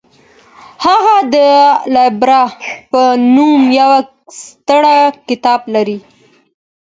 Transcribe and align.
هغه 0.85 1.15
د 1.33 1.35
العبر 1.87 2.29
په 2.91 3.01
نوم 3.35 3.61
يو 3.79 3.91
ستر 4.39 4.83
کتاب 5.27 5.61
لري. 5.73 5.97